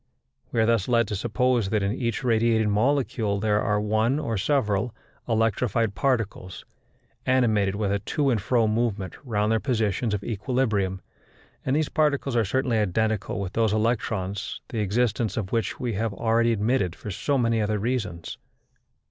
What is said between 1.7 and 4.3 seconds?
in each radiating molecule there are one